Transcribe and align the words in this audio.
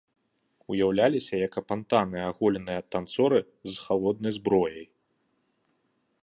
Уяўляліся 0.75 1.35
як 1.47 1.53
апантаныя 1.61 2.23
аголеныя 2.31 2.81
танцоры 2.95 3.39
з 3.73 3.77
халоднай 3.85 4.33
зброяй. 4.39 4.83